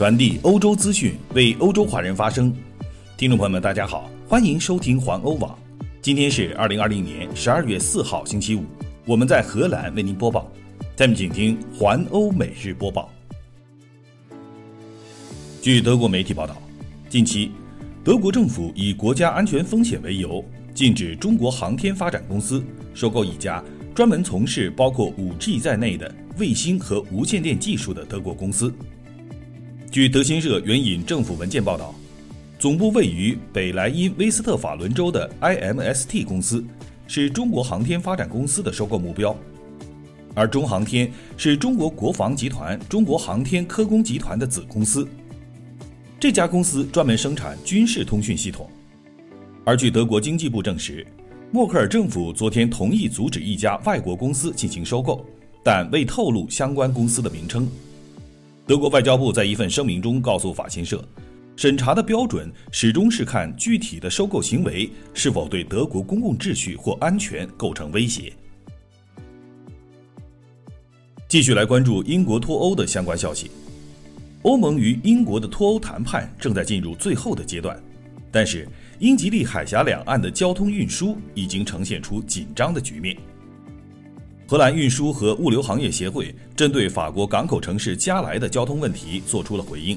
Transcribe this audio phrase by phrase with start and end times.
[0.00, 2.50] 传递欧洲资讯，为欧洲华人发声。
[3.18, 5.54] 听众朋友们，大家好，欢迎收听环欧网。
[6.00, 8.64] 今天是二零二零年十二月四号，星期五。
[9.04, 10.50] 我们在荷兰为您播报。
[10.96, 13.10] 下面请听环欧每日播报。
[15.60, 16.56] 据德国媒体报道，
[17.10, 17.50] 近期，
[18.02, 20.42] 德国政府以国家安全风险为由，
[20.72, 22.64] 禁止中国航天发展公司
[22.94, 23.62] 收购一家
[23.94, 28.72] 专门从事包括 5G 在内的卫星和无线电技术的德国公司。
[29.90, 31.92] 据德新社援引政府文件报道，
[32.60, 36.64] 总部位于北莱茵威斯特法伦州的 IMST 公司
[37.08, 39.36] 是中国航天发展公司的收购目标，
[40.32, 45.08] 而中航天是中国国防集团中国航天科工集团的子公司。
[46.20, 48.70] 这家公司专门生产军事通讯系统，
[49.64, 51.04] 而据德国经济部证实，
[51.50, 55.26] 默克尔政府昨天同意阻止一家外国公司进行收购，
[55.64, 57.68] 但未透露相关公司的名称。
[58.66, 61.04] 德国外交部在一份声明中告诉法新社，
[61.56, 68.32] 审查的标准始终是看具体的收购行为是否对德国公共秩序或安全构成威胁。
[71.28, 73.50] 继续来关注英国脱欧的相关消息。
[74.42, 77.80] 欧盟与英国的脱欧谈判正在进入最后的阶段，
[78.30, 78.66] 但是
[78.98, 83.16] 英吉利海峡两岸的交通运输已经呈现出紧张的局面。
[84.50, 89.96] 荷兰运输和物流行业协会针对法国港口城市加莱的交通问题做出了回应：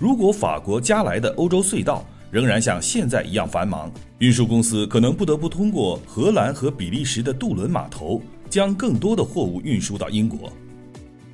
[0.00, 8.20] 如果法国加莱的欧洲隧道仍然像现在一样繁忙，运输公司可能不得不通过荷兰和比利时的渡轮码头
[8.50, 10.52] 将更多的货物运输到英国。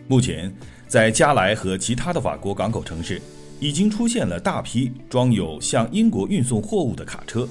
[0.06, 0.54] 目前。
[0.86, 3.20] 在加莱和其他的法国港口城市，
[3.58, 7.48] 已经出现了大批装有向英国运送货物的卡车。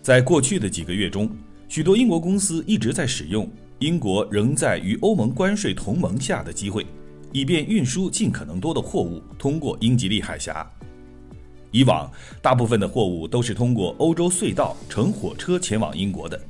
[0.00, 1.28] 在过去的几个月中，
[1.68, 3.46] 许多英国公司一直在使用
[3.80, 6.86] 英国仍在与欧盟关税同盟下的机会，
[7.32, 10.68] 以便运输尽可能多的货物通过英吉利海峡。
[11.72, 12.08] 以往，
[12.40, 16.40] 大部分的货物都是通过欧洲隧道乘火车前往英国的，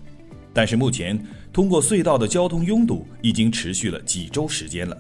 [0.53, 1.19] 但是目前
[1.51, 4.97] 通过隧道的交通拥堵已经持续了几周时间了。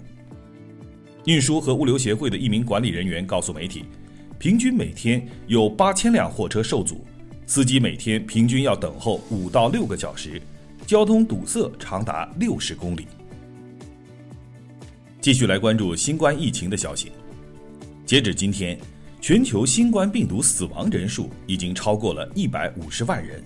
[1.26, 3.84] 运输和物流协会的一名管理人员告诉媒体，
[4.38, 7.04] 平均每天有八千辆货车受阻，
[7.46, 10.40] 司机每天平均要等候五到六个小时，
[10.86, 13.06] 交通堵塞长达六十公里。
[15.20, 17.12] 继续来关注新冠疫情的消息，
[18.04, 18.78] 截止今天，
[19.20, 23.42] 全球新冠病毒死亡人数已经超过了一百五十万人。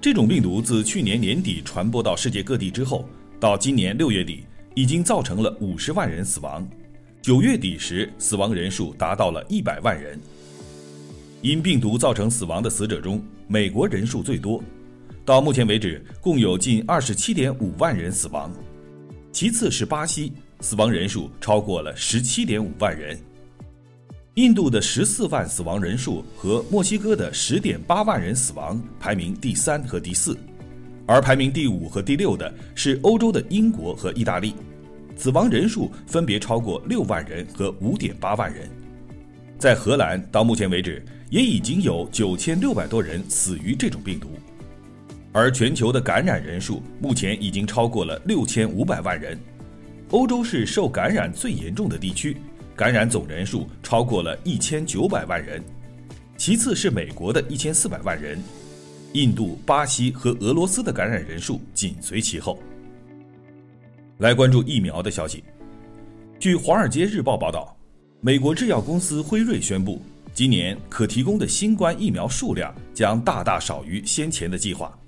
[0.00, 3.08] 这种病毒自去年年底传播到世界各地之后，
[3.40, 4.44] 到今年六月底。
[4.78, 6.68] 已经造成了五十万人死亡，
[7.22, 10.20] 九月底时死亡人数达到了一百万人。
[11.40, 14.62] 因病毒造成死亡的死者中，美国人数最多，
[15.26, 18.48] 到目前为止共有近二十七点五万人死亡，
[19.32, 23.18] 其次是巴西，死亡人数超过了十七点五万人。
[24.34, 30.38] 印度的十四万死亡人数和墨西哥的十点八万人死亡排名第三和第四。
[31.08, 34.54] 而排名第五和第六的是欧洲的英国和意大利，
[35.16, 38.70] 死亡人数分别超过六万人和五点八万人。
[39.58, 44.28] 在荷兰，到目前为止也已经有九千六百多人死于这种病毒，
[45.36, 49.38] 而全球的感染人数目前已经超过了六千五百万人。
[50.08, 52.38] 欧洲是受感染最严重的地区，
[52.74, 55.62] 感染总人数超过了一千九百万人，
[56.38, 58.42] 其次是美国的一千四百万人。
[59.12, 62.58] 印度、巴西和俄罗斯的感染人数紧随其后。
[64.16, 65.44] 来关注疫苗的消息。
[66.38, 67.76] 据《华尔街日报》报道，
[68.22, 70.00] 美国制药公司辉瑞宣布，
[70.32, 74.98] 今年可提供的新冠疫苗数量将大大少于先前的计划，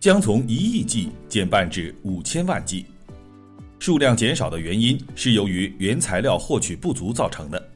[0.00, 2.86] 将从一亿剂减半至五千万剂。
[3.80, 7.68] 数量减少的原因是由于原材料获取不足造成的。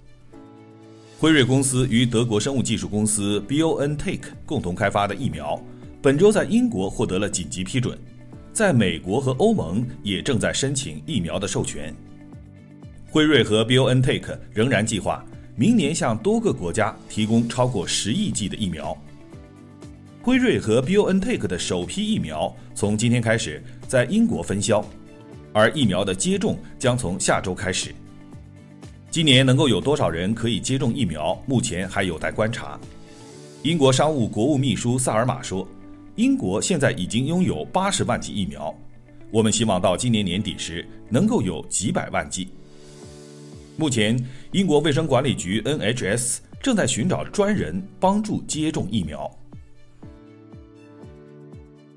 [1.19, 5.61] 辉瑞公司与德国生物技术公司 BioNTech 共同开发的疫苗，
[6.00, 7.99] 本周在英国获得了紧急批准，
[8.53, 11.94] 在美国和欧盟也正在申请疫苗的授权。
[13.09, 15.25] 辉瑞和 BioNTech 仍然计划
[15.56, 18.97] 明年向多个国家提供超过十亿剂的疫苗。
[20.25, 24.85] 辉瑞和 BioNTech 的首批疫苗从今天开始在英国分销，
[25.53, 27.93] 而疫苗的接种将从下周开始。
[29.11, 32.79] 今年能够有多少人可以接种疫苗，目前还有待观察。
[33.65, 35.67] 英国商务国务秘书萨尔马说
[36.15, 38.73] ：“英国现在已经拥有八十万剂疫苗，
[39.33, 42.47] 我们希望到今年年底时能够有几百万剂。”
[43.77, 44.17] 目前，
[44.53, 49.29] 英国卫生管理局 NHS 正在寻找专人帮助接种疫苗。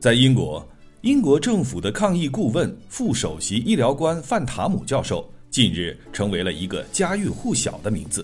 [0.06, 0.64] 在英国，
[1.02, 5.28] 英国政府的抗疫顾问、副首席医疗官范塔姆教授。
[5.50, 8.24] 近日成为了一个家喻户晓的名字。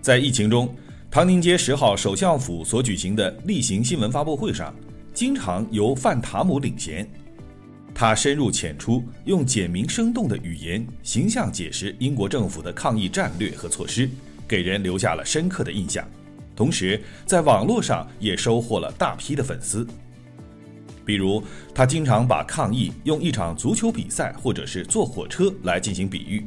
[0.00, 0.72] 在疫情中，
[1.10, 4.72] 唐宁街十号首相府所举行的例行新闻发布会上，
[5.12, 7.04] 经常由范塔姆领衔。
[7.92, 14.08] 他深入浅出，用简明生动的语言，形象解释英国政府的抗疫战略和措施，
[14.46, 16.08] 给人留下了深刻的印象。
[16.54, 19.84] 同时，在网络上也收获了大批的粉丝。
[21.08, 21.42] 比如，
[21.74, 26.44] 他经常把抗疫用一场足球比赛或者是坐火车来进行比喻。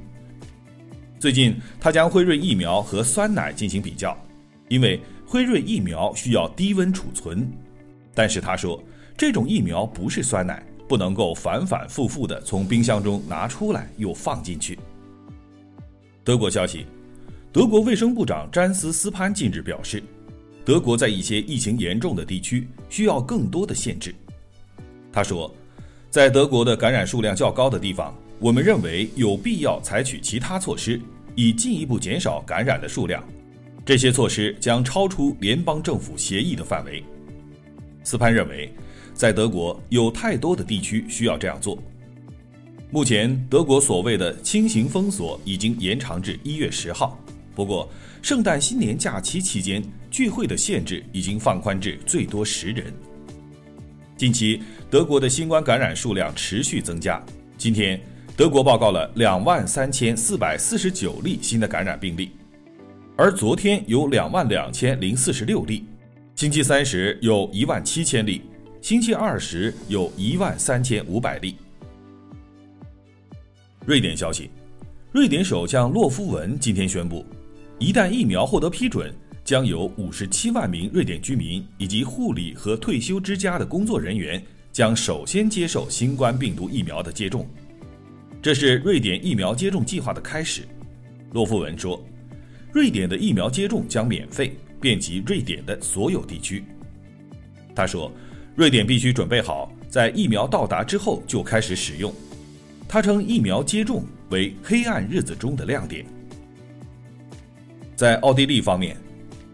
[1.17, 4.15] 最近，他将辉瑞疫苗和酸奶进行比较，
[4.69, 7.51] 因为辉瑞疫苗需要低温储存，
[8.13, 8.79] 但是他说
[9.17, 10.63] 这种疫苗不是酸奶。
[10.87, 14.77] 不能够反反复复地从冰箱中拿出来又放进去。
[16.21, 16.85] 德国消息，
[17.53, 20.03] 德国卫生部长詹斯斯潘近日表示，
[20.65, 24.13] 德国在一些疫情严重的地区需要更多的限制。
[25.11, 25.53] 他说，
[26.09, 30.99] 在德国的感染数量较高的地方，我们认为有必要采取其他措施，
[31.35, 33.23] 以进一步减少感染的数量。
[33.85, 37.03] 这些措施将超出联邦政府协议的范围。
[38.03, 38.73] 斯潘认为。
[39.13, 41.77] 在德国有太多的地区需要这样做。
[42.89, 47.19] 目前，德国所谓的轻型封锁已经延长至一月十号。
[47.53, 47.87] 不过，
[48.23, 52.91] 圣诞新年假期期间聚会的限制已经放宽至最多十人。
[54.17, 57.23] 近期，德国的新冠感染数量持续增加。
[57.57, 57.97] 今天，
[58.35, 62.31] 德国报告了两万三千四百四十九例新的感染病例，
[63.15, 65.85] 而昨天有两万两千零四十六例，
[66.35, 68.41] 星期三时有一万七千例。
[68.81, 71.55] 星期二时有一万三千五百例。
[73.85, 74.49] 瑞典消息，
[75.13, 77.25] 瑞典首相洛夫文今天宣布，
[77.79, 79.13] 一旦疫苗获得批准，
[79.45, 87.47] 将有五十七万名瑞典居民以及护理和退休之家的工作人员将首先接受新冠病毒疫苗的接种。
[88.41, 90.63] 这是瑞典疫苗接种计划的开始。
[91.31, 92.03] 洛夫文说，
[92.71, 96.63] 瑞典的疫苗接种将免费，遍及瑞典的所有地区。
[97.75, 98.11] 他说。
[98.53, 102.13] 瑞典必须准备好，在疫苗到达之后就开始使用。
[102.85, 106.05] 他称疫苗接种为黑暗日子中的亮点。
[107.95, 108.97] 在奥地利方面，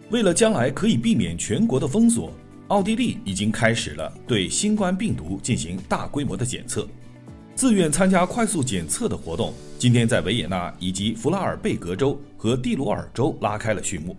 [0.09, 2.33] 为了将来可以避免全国的封锁，
[2.67, 6.87] 奥地利已经开始了对新冠病毒进行大规模的检测。
[7.55, 14.15] 自愿参加快速检测的活动，今天在维也纳以及弗拉尔贝格州和蒂罗尔州拉开了序幕。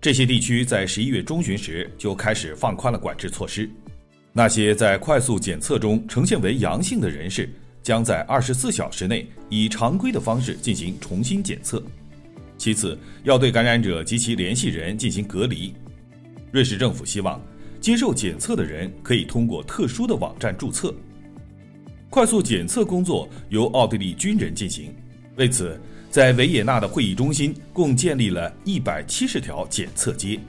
[0.00, 3.68] 这些地区在十一月中旬时就开始放宽了管制措施。
[4.32, 7.50] 那些在快速检测中呈现为阳性的人士，
[7.82, 11.82] 将在二十四小时内以常规的方式进行重新检测。
[12.58, 15.74] 其次，要对感染者及其联系人进行隔离。
[16.56, 17.38] 瑞士政府希望
[17.82, 20.94] 接受检测的人可以通过特殊的网站注册。
[22.08, 24.90] 快速检测工作由奥地利军人进行。
[25.36, 25.78] 为此。
[26.08, 30.40] 在维也纳的会议中心，共建立了一百七十条检测街。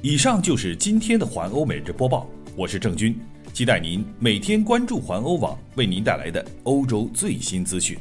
[0.00, 2.26] 以上就是今天的环欧每日播报，
[2.56, 3.14] 我是郑军，
[3.52, 7.98] 期待您每天关注环欧网为您带来的欧洲最新资讯。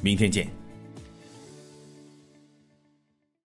[0.00, 0.55] 明天见。